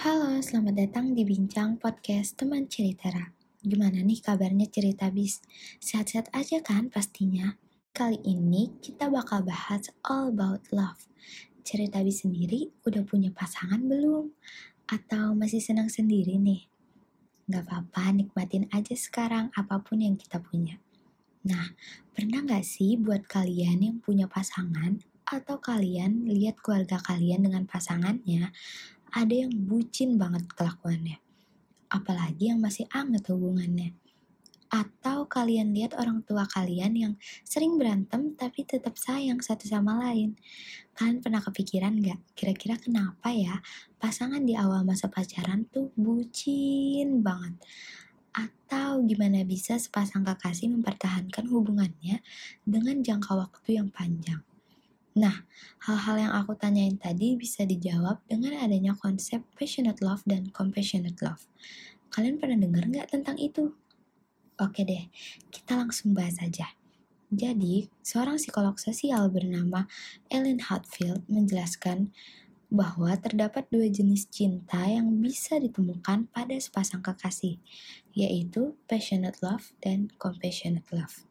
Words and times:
Halo, 0.00 0.40
selamat 0.40 0.88
datang 0.88 1.12
di 1.12 1.20
Bincang 1.20 1.76
Podcast 1.76 2.40
Teman 2.40 2.64
Ceritera. 2.64 3.28
Gimana 3.60 4.00
nih 4.00 4.24
kabarnya 4.24 4.64
cerita 4.72 5.12
bis? 5.12 5.44
Sehat-sehat 5.84 6.32
aja 6.32 6.64
kan 6.64 6.88
pastinya? 6.88 7.60
Kali 7.92 8.16
ini 8.24 8.72
kita 8.80 9.12
bakal 9.12 9.44
bahas 9.44 9.92
all 10.08 10.32
about 10.32 10.64
love. 10.72 11.12
Cerita 11.60 12.00
bis 12.00 12.24
sendiri 12.24 12.72
udah 12.88 13.04
punya 13.04 13.36
pasangan 13.36 13.84
belum? 13.84 14.32
Atau 14.88 15.36
masih 15.36 15.60
senang 15.60 15.92
sendiri 15.92 16.40
nih? 16.40 16.64
Gak 17.52 17.68
apa-apa, 17.68 18.16
nikmatin 18.16 18.72
aja 18.72 18.96
sekarang 18.96 19.52
apa 19.52 19.76
pun 19.84 20.00
yang 20.00 20.16
kita 20.16 20.40
punya. 20.40 20.80
Nah, 21.44 21.76
pernah 22.16 22.40
gak 22.48 22.64
sih 22.64 22.96
buat 22.96 23.28
kalian 23.28 23.84
yang 23.84 23.96
punya 24.00 24.24
pasangan 24.24 25.04
atau 25.28 25.60
kalian 25.60 26.28
lihat 26.28 26.60
keluarga 26.64 26.96
kalian 27.00 27.44
dengan 27.44 27.64
pasangannya 27.68 28.52
ada 29.12 29.34
yang 29.36 29.52
bucin 29.68 30.16
banget 30.16 30.48
kelakuannya. 30.56 31.20
Apalagi 31.92 32.48
yang 32.48 32.64
masih 32.64 32.88
anget 32.88 33.28
hubungannya. 33.28 33.92
Atau 34.72 35.28
kalian 35.28 35.76
lihat 35.76 35.92
orang 36.00 36.24
tua 36.24 36.48
kalian 36.48 36.96
yang 36.96 37.14
sering 37.44 37.76
berantem 37.76 38.32
tapi 38.32 38.64
tetap 38.64 38.96
sayang 38.96 39.44
satu 39.44 39.68
sama 39.68 40.00
lain. 40.00 40.32
Kalian 40.96 41.20
pernah 41.20 41.44
kepikiran 41.44 42.00
gak 42.00 42.20
kira-kira 42.32 42.80
kenapa 42.80 43.28
ya 43.36 43.60
pasangan 44.00 44.40
di 44.40 44.56
awal 44.56 44.88
masa 44.88 45.12
pacaran 45.12 45.68
tuh 45.68 45.92
bucin 45.92 47.20
banget. 47.20 47.60
Atau 48.32 49.04
gimana 49.04 49.44
bisa 49.44 49.76
sepasang 49.76 50.24
kekasih 50.24 50.72
mempertahankan 50.72 51.52
hubungannya 51.52 52.24
dengan 52.64 53.04
jangka 53.04 53.36
waktu 53.36 53.76
yang 53.76 53.92
panjang. 53.92 54.40
Nah, 55.12 55.44
hal-hal 55.84 56.16
yang 56.28 56.32
aku 56.32 56.56
tanyain 56.56 56.96
tadi 56.96 57.36
bisa 57.36 57.68
dijawab 57.68 58.24
dengan 58.24 58.56
adanya 58.56 58.96
konsep 58.96 59.44
passionate 59.60 60.00
love 60.00 60.24
dan 60.24 60.48
compassionate 60.48 61.20
love. 61.20 61.44
Kalian 62.08 62.40
pernah 62.40 62.56
dengar 62.56 62.88
nggak 62.88 63.12
tentang 63.12 63.36
itu? 63.36 63.76
Oke 64.56 64.88
deh, 64.88 65.12
kita 65.52 65.76
langsung 65.76 66.16
bahas 66.16 66.40
aja. 66.40 66.72
Jadi, 67.32 67.88
seorang 68.04 68.36
psikolog 68.36 68.76
sosial 68.76 69.28
bernama 69.32 69.88
Ellen 70.28 70.60
Hartfield 70.60 71.24
menjelaskan 71.28 72.12
bahwa 72.72 73.12
terdapat 73.20 73.68
dua 73.68 73.88
jenis 73.92 74.28
cinta 74.32 74.88
yang 74.88 75.20
bisa 75.20 75.60
ditemukan 75.60 76.28
pada 76.32 76.56
sepasang 76.56 77.04
kekasih, 77.04 77.60
yaitu 78.16 78.80
passionate 78.88 79.40
love 79.44 79.76
dan 79.84 80.08
compassionate 80.16 80.88
love. 80.88 81.28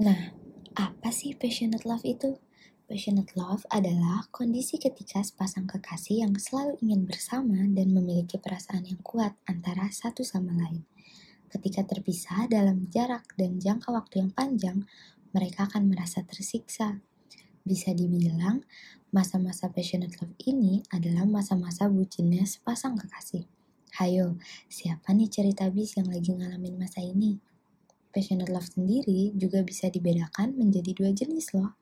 Nah, 0.00 0.32
apa 0.76 1.08
sih 1.12 1.36
passionate 1.36 1.84
love 1.84 2.04
itu? 2.04 2.40
Passionate 2.86 3.34
love 3.34 3.66
adalah 3.66 4.30
kondisi 4.30 4.78
ketika 4.78 5.18
sepasang 5.18 5.66
kekasih 5.66 6.22
yang 6.22 6.38
selalu 6.38 6.78
ingin 6.86 7.02
bersama 7.02 7.58
dan 7.74 7.90
memiliki 7.90 8.38
perasaan 8.38 8.86
yang 8.86 9.02
kuat 9.02 9.34
antara 9.50 9.90
satu 9.90 10.22
sama 10.22 10.54
lain. 10.54 10.86
Ketika 11.50 11.82
terpisah 11.82 12.46
dalam 12.46 12.86
jarak 12.86 13.26
dan 13.34 13.58
jangka 13.58 13.90
waktu 13.90 14.22
yang 14.22 14.30
panjang, 14.30 14.86
mereka 15.34 15.66
akan 15.66 15.90
merasa 15.90 16.22
tersiksa. 16.22 17.02
Bisa 17.66 17.90
dibilang, 17.90 18.62
masa-masa 19.10 19.66
passionate 19.66 20.22
love 20.22 20.38
ini 20.46 20.86
adalah 20.94 21.26
masa-masa 21.26 21.90
bucinnya 21.90 22.46
sepasang 22.46 22.94
kekasih. 23.02 23.50
Hayo, 23.98 24.38
siapa 24.70 25.10
nih 25.10 25.26
cerita 25.26 25.66
bis 25.74 25.98
yang 25.98 26.06
lagi 26.06 26.38
ngalamin 26.38 26.78
masa 26.78 27.02
ini? 27.02 27.42
Passionate 28.14 28.46
love 28.46 28.70
sendiri 28.70 29.34
juga 29.34 29.66
bisa 29.66 29.90
dibedakan 29.90 30.54
menjadi 30.54 30.94
dua 30.94 31.10
jenis 31.10 31.50
loh 31.50 31.74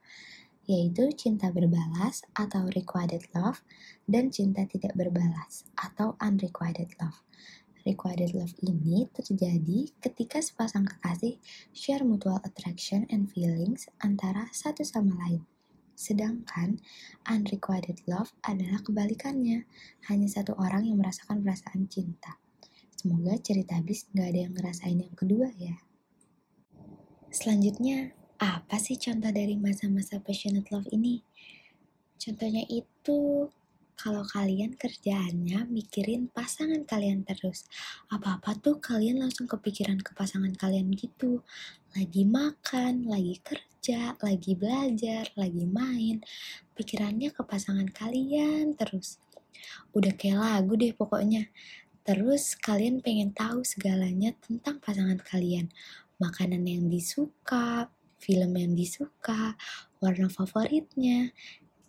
yaitu 0.65 1.13
cinta 1.13 1.53
berbalas 1.53 2.25
atau 2.33 2.69
requited 2.73 3.25
love 3.37 3.61
dan 4.09 4.33
cinta 4.33 4.65
tidak 4.65 4.97
berbalas 4.97 5.69
atau 5.77 6.17
unrequited 6.21 6.93
love. 7.01 7.21
Requited 7.85 8.33
love 8.33 8.57
ini 8.65 9.13
terjadi 9.13 9.93
ketika 10.01 10.41
sepasang 10.41 10.89
kekasih 10.89 11.37
share 11.77 12.01
mutual 12.01 12.41
attraction 12.41 13.05
and 13.13 13.29
feelings 13.29 13.93
antara 14.01 14.49
satu 14.57 14.81
sama 14.81 15.13
lain. 15.21 15.45
Sedangkan 15.93 16.81
unrequited 17.29 18.01
love 18.09 18.33
adalah 18.43 18.81
kebalikannya, 18.81 19.69
hanya 20.11 20.29
satu 20.33 20.57
orang 20.57 20.89
yang 20.89 20.97
merasakan 20.99 21.45
perasaan 21.45 21.87
cinta. 21.87 22.41
Semoga 22.97 23.37
cerita 23.39 23.79
bis 23.85 24.09
gak 24.17 24.33
ada 24.33 24.49
yang 24.49 24.57
ngerasain 24.57 24.97
yang 24.97 25.13
kedua 25.13 25.53
ya. 25.61 25.77
Selanjutnya, 27.29 28.17
apa 28.39 28.77
sih 28.81 28.99
contoh 28.99 29.31
dari 29.31 29.55
masa-masa 29.55 30.19
passionate 30.19 30.71
love 30.75 30.89
ini? 30.91 31.23
Contohnya 32.19 32.65
itu 32.67 33.51
kalau 33.95 34.27
kalian 34.27 34.75
kerjaannya 34.75 35.71
mikirin 35.71 36.27
pasangan 36.31 36.83
kalian 36.83 37.23
terus. 37.23 37.71
Apa-apa 38.11 38.59
tuh 38.59 38.83
kalian 38.83 39.23
langsung 39.23 39.47
kepikiran 39.47 40.03
ke 40.03 40.13
pasangan 40.19 40.51
kalian 40.59 40.91
gitu. 40.99 41.47
Lagi 41.95 42.27
makan, 42.27 43.07
lagi 43.07 43.39
kerja, 43.39 44.19
lagi 44.19 44.59
belajar, 44.59 45.31
lagi 45.39 45.65
main. 45.65 46.21
Pikirannya 46.75 47.31
ke 47.31 47.43
pasangan 47.47 47.87
kalian 47.95 48.75
terus. 48.75 49.23
Udah 49.95 50.11
kayak 50.19 50.43
lagu 50.43 50.75
deh 50.75 50.91
pokoknya. 50.91 51.49
Terus 52.05 52.59
kalian 52.59 53.01
pengen 53.01 53.33
tahu 53.33 53.65
segalanya 53.65 54.37
tentang 54.43 54.83
pasangan 54.83 55.23
kalian. 55.23 55.73
Makanan 56.21 56.67
yang 56.67 56.93
disuka, 56.93 57.89
film 58.25 58.57
yang 58.57 58.73
disuka, 58.73 59.53
warna 60.01 60.33
favoritnya, 60.33 61.37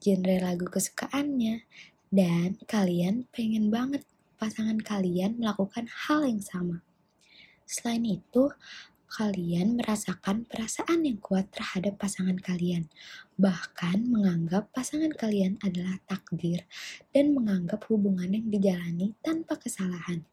genre 0.03 0.35
lagu 0.43 0.67
kesukaannya, 0.67 1.63
dan 2.11 2.59
kalian 2.67 3.23
pengen 3.31 3.71
banget 3.71 4.03
pasangan 4.35 4.83
kalian 4.83 5.39
melakukan 5.39 5.87
hal 5.87 6.27
yang 6.27 6.43
sama. 6.43 6.83
Selain 7.63 8.03
itu, 8.03 8.51
kalian 9.15 9.79
merasakan 9.79 10.43
perasaan 10.43 11.07
yang 11.07 11.23
kuat 11.23 11.47
terhadap 11.55 11.95
pasangan 11.95 12.35
kalian, 12.35 12.91
bahkan 13.39 14.03
menganggap 14.03 14.67
pasangan 14.75 15.15
kalian 15.15 15.55
adalah 15.63 15.95
takdir 16.03 16.67
dan 17.15 17.31
menganggap 17.31 17.87
hubungan 17.87 18.35
yang 18.35 18.51
dijalani 18.51 19.15
tanpa 19.23 19.55
kesalahan. 19.55 20.27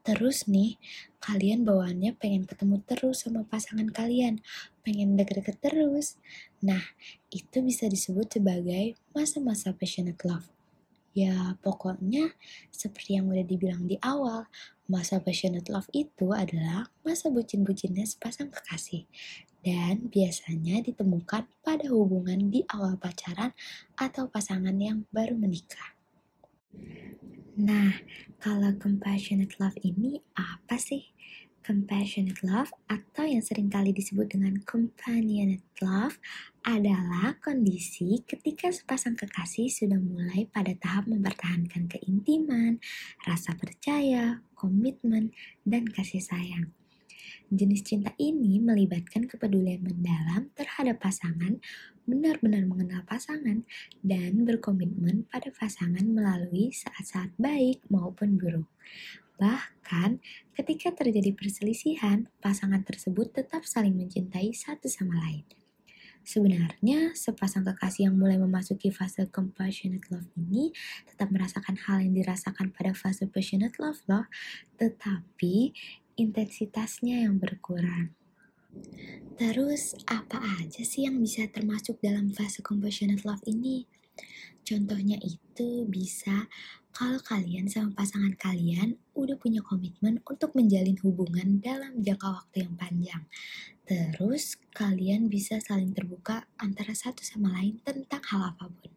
Terus 0.00 0.48
nih, 0.48 0.80
kalian 1.20 1.68
bawaannya 1.68 2.16
pengen 2.16 2.48
ketemu 2.48 2.80
terus 2.88 3.28
sama 3.28 3.44
pasangan 3.44 3.92
kalian, 3.92 4.40
pengen 4.80 5.14
deket-deket 5.20 5.60
terus. 5.60 6.16
Nah, 6.64 6.80
itu 7.28 7.60
bisa 7.60 7.84
disebut 7.84 8.40
sebagai 8.40 8.96
masa-masa 9.12 9.76
passionate 9.76 10.24
love. 10.24 10.48
Ya, 11.10 11.58
pokoknya 11.60 12.32
seperti 12.70 13.18
yang 13.18 13.28
udah 13.28 13.44
dibilang 13.44 13.84
di 13.84 14.00
awal, 14.00 14.46
masa 14.88 15.20
passionate 15.20 15.68
love 15.68 15.90
itu 15.92 16.32
adalah 16.32 16.88
masa 17.04 17.28
bucin-bucinnya 17.28 18.08
sepasang 18.08 18.48
kekasih. 18.48 19.04
Dan 19.60 20.08
biasanya 20.08 20.80
ditemukan 20.80 21.44
pada 21.60 21.86
hubungan 21.92 22.48
di 22.48 22.64
awal 22.72 22.96
pacaran 22.96 23.52
atau 24.00 24.32
pasangan 24.32 24.72
yang 24.80 25.04
baru 25.12 25.36
menikah. 25.36 25.99
Nah, 27.60 27.92
kalau 28.40 28.72
compassionate 28.80 29.60
love 29.60 29.76
ini 29.84 30.16
apa 30.32 30.80
sih? 30.80 31.12
Compassionate 31.60 32.40
love 32.40 32.72
atau 32.88 33.28
yang 33.28 33.44
sering 33.44 33.68
kali 33.68 33.92
disebut 33.92 34.32
dengan 34.32 34.56
companionate 34.64 35.68
love 35.84 36.16
adalah 36.64 37.36
kondisi 37.36 38.24
ketika 38.24 38.72
sepasang 38.72 39.12
kekasih 39.12 39.68
sudah 39.68 40.00
mulai 40.00 40.48
pada 40.48 40.72
tahap 40.72 41.04
mempertahankan 41.04 41.84
keintiman, 41.84 42.80
rasa 43.28 43.52
percaya, 43.60 44.40
komitmen, 44.56 45.36
dan 45.68 45.84
kasih 45.84 46.24
sayang. 46.24 46.72
Jenis 47.50 47.82
cinta 47.82 48.14
ini 48.16 48.58
melibatkan 48.58 49.26
kepedulian 49.26 49.82
mendalam 49.82 50.48
terhadap 50.54 51.02
pasangan, 51.02 51.58
benar-benar 52.08 52.66
mengenal 52.66 53.02
pasangan, 53.06 53.66
dan 54.00 54.46
berkomitmen 54.46 55.26
pada 55.28 55.50
pasangan 55.54 56.02
melalui 56.04 56.74
saat-saat 56.74 57.34
baik 57.36 57.82
maupun 57.90 58.38
buruk. 58.40 58.68
Bahkan, 59.40 60.20
ketika 60.52 60.92
terjadi 60.92 61.32
perselisihan, 61.32 62.28
pasangan 62.44 62.84
tersebut 62.84 63.32
tetap 63.32 63.64
saling 63.64 63.96
mencintai 63.96 64.52
satu 64.52 64.84
sama 64.84 65.16
lain. 65.16 65.48
Sebenarnya, 66.20 67.16
sepasang 67.16 67.64
kekasih 67.64 68.12
yang 68.12 68.16
mulai 68.20 68.36
memasuki 68.36 68.92
fase 68.92 69.24
compassionate 69.32 70.04
love 70.12 70.28
ini 70.36 70.68
tetap 71.08 71.32
merasakan 71.32 71.80
hal 71.88 72.04
yang 72.04 72.12
dirasakan 72.12 72.76
pada 72.76 72.92
fase 72.92 73.24
passionate 73.24 73.80
love 73.80 74.04
loh, 74.04 74.28
tetapi 74.76 75.72
intensitasnya 76.20 77.24
yang 77.24 77.40
berkurang. 77.40 78.12
Terus, 79.40 79.96
apa 80.04 80.36
aja 80.60 80.84
sih 80.84 81.08
yang 81.08 81.16
bisa 81.16 81.48
termasuk 81.48 81.96
dalam 82.04 82.28
fase 82.30 82.60
compassionate 82.60 83.24
love 83.24 83.40
ini? 83.48 83.88
Contohnya 84.60 85.16
itu 85.24 85.88
bisa 85.88 86.44
kalau 86.92 87.18
kalian 87.22 87.70
sama 87.70 87.94
pasangan 87.96 88.36
kalian 88.36 88.98
udah 89.16 89.38
punya 89.40 89.64
komitmen 89.64 90.20
untuk 90.26 90.52
menjalin 90.52 90.98
hubungan 91.00 91.62
dalam 91.62 92.02
jangka 92.02 92.28
waktu 92.28 92.68
yang 92.68 92.74
panjang. 92.76 93.22
Terus 93.88 94.60
kalian 94.76 95.26
bisa 95.26 95.58
saling 95.58 95.96
terbuka 95.96 96.46
antara 96.60 96.94
satu 96.94 97.24
sama 97.24 97.50
lain 97.56 97.80
tentang 97.82 98.22
hal 98.28 98.54
apa 98.54 98.68
pun. 98.68 98.89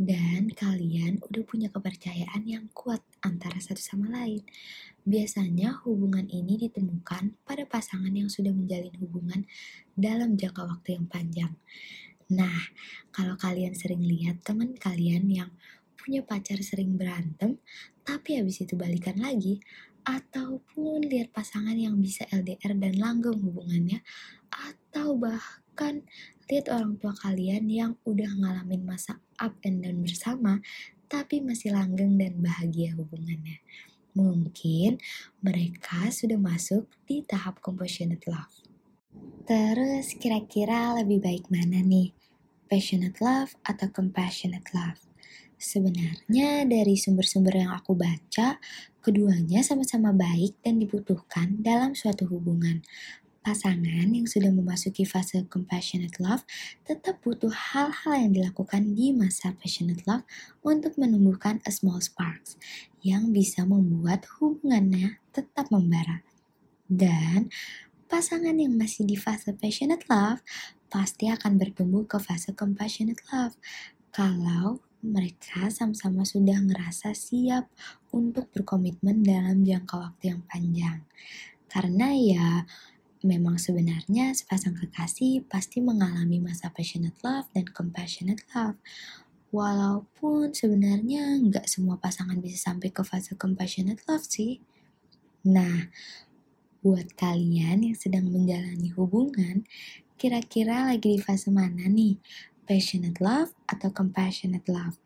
Dan 0.00 0.48
kalian 0.56 1.20
udah 1.20 1.44
punya 1.44 1.68
kepercayaan 1.68 2.48
yang 2.48 2.72
kuat 2.72 3.04
antara 3.20 3.60
satu 3.60 3.84
sama 3.84 4.08
lain. 4.08 4.40
Biasanya 5.04 5.84
hubungan 5.84 6.24
ini 6.32 6.56
ditemukan 6.56 7.36
pada 7.44 7.68
pasangan 7.68 8.08
yang 8.08 8.32
sudah 8.32 8.48
menjalin 8.48 8.96
hubungan 8.96 9.44
dalam 9.92 10.40
jangka 10.40 10.64
waktu 10.64 10.96
yang 10.96 11.04
panjang. 11.04 11.52
Nah, 12.32 12.72
kalau 13.12 13.36
kalian 13.36 13.76
sering 13.76 14.00
lihat 14.00 14.40
teman 14.40 14.72
kalian 14.72 15.28
yang 15.28 15.52
punya 16.00 16.24
pacar 16.24 16.56
sering 16.64 16.96
berantem, 16.96 17.60
tapi 18.00 18.40
habis 18.40 18.64
itu 18.64 18.80
balikan 18.80 19.20
lagi, 19.20 19.60
ataupun 20.08 21.04
lihat 21.12 21.28
pasangan 21.28 21.76
yang 21.76 22.00
bisa 22.00 22.24
LDR 22.32 22.72
dan 22.72 22.96
langgeng 22.96 23.36
hubungannya, 23.36 24.00
atau 24.48 25.12
bahkan 25.20 26.08
lihat 26.48 26.72
orang 26.72 26.96
tua 26.96 27.12
kalian 27.12 27.68
yang 27.68 27.92
udah 28.08 28.32
ngalamin 28.40 28.80
masa 28.88 29.20
up 29.40 29.56
and 29.64 29.82
down 29.82 30.04
bersama, 30.04 30.60
tapi 31.10 31.42
masih 31.42 31.74
langgeng 31.74 32.14
dan 32.20 32.38
bahagia 32.38 32.94
hubungannya. 32.94 33.64
Mungkin 34.14 35.00
mereka 35.42 36.12
sudah 36.12 36.38
masuk 36.38 36.86
di 37.08 37.26
tahap 37.26 37.58
compassionate 37.58 38.22
love. 38.30 38.54
Terus 39.48 40.14
kira-kira 40.14 40.94
lebih 41.02 41.18
baik 41.18 41.50
mana 41.50 41.82
nih? 41.82 42.14
Passionate 42.70 43.18
love 43.18 43.58
atau 43.66 43.90
compassionate 43.90 44.70
love? 44.70 45.02
Sebenarnya 45.60 46.64
dari 46.64 46.96
sumber-sumber 46.96 47.52
yang 47.52 47.74
aku 47.76 47.92
baca, 47.92 48.56
keduanya 49.04 49.60
sama-sama 49.60 50.14
baik 50.14 50.56
dan 50.64 50.80
dibutuhkan 50.80 51.60
dalam 51.60 51.92
suatu 51.92 52.24
hubungan. 52.30 52.80
Pasangan 53.40 54.04
yang 54.12 54.28
sudah 54.28 54.52
memasuki 54.52 55.08
fase 55.08 55.48
compassionate 55.48 56.20
love 56.20 56.44
tetap 56.84 57.24
butuh 57.24 57.48
hal-hal 57.48 58.12
yang 58.12 58.36
dilakukan 58.36 58.92
di 58.92 59.16
masa 59.16 59.56
passionate 59.56 60.04
love 60.04 60.28
untuk 60.60 61.00
menumbuhkan 61.00 61.56
a 61.64 61.72
small 61.72 62.04
sparks 62.04 62.60
yang 63.00 63.32
bisa 63.32 63.64
membuat 63.64 64.28
hubungannya 64.36 65.24
tetap 65.32 65.72
membara. 65.72 66.20
Dan 66.84 67.48
pasangan 68.12 68.52
yang 68.60 68.76
masih 68.76 69.08
di 69.08 69.16
fase 69.16 69.56
passionate 69.56 70.04
love 70.12 70.44
pasti 70.92 71.32
akan 71.32 71.56
bertumbuh 71.56 72.04
ke 72.04 72.20
fase 72.20 72.52
compassionate 72.52 73.24
love 73.32 73.56
kalau 74.12 74.84
mereka 75.00 75.72
sama-sama 75.72 76.28
sudah 76.28 76.60
ngerasa 76.60 77.16
siap 77.16 77.72
untuk 78.12 78.52
berkomitmen 78.52 79.24
dalam 79.24 79.64
jangka 79.64 79.96
waktu 79.96 80.36
yang 80.36 80.44
panjang. 80.44 81.08
Karena 81.70 82.12
ya 82.12 82.68
memang 83.20 83.60
sebenarnya 83.60 84.32
sepasang 84.32 84.76
kekasih 84.80 85.44
pasti 85.44 85.84
mengalami 85.84 86.40
masa 86.40 86.72
passionate 86.72 87.20
love 87.20 87.48
dan 87.52 87.68
compassionate 87.68 88.44
love. 88.56 88.80
Walaupun 89.50 90.54
sebenarnya 90.54 91.36
nggak 91.42 91.66
semua 91.66 91.98
pasangan 91.98 92.38
bisa 92.38 92.70
sampai 92.70 92.94
ke 92.94 93.02
fase 93.02 93.34
compassionate 93.34 94.00
love 94.06 94.24
sih. 94.24 94.62
Nah, 95.44 95.90
buat 96.80 97.12
kalian 97.18 97.92
yang 97.92 97.96
sedang 97.98 98.30
menjalani 98.32 98.88
hubungan, 98.96 99.68
kira-kira 100.16 100.88
lagi 100.88 101.16
di 101.16 101.20
fase 101.20 101.52
mana 101.52 101.90
nih? 101.90 102.16
Passionate 102.64 103.18
love 103.18 103.52
atau 103.66 103.90
compassionate 103.90 104.64
love? 104.70 104.96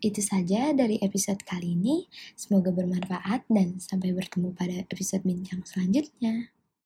Itu 0.00 0.24
saja 0.24 0.72
dari 0.72 0.98
episode 1.04 1.44
kali 1.44 1.76
ini. 1.76 2.08
Semoga 2.34 2.72
bermanfaat 2.72 3.46
dan 3.52 3.78
sampai 3.78 4.16
bertemu 4.16 4.56
pada 4.56 4.74
episode 4.88 5.22
bincang 5.22 5.62
selanjutnya. 5.68 6.55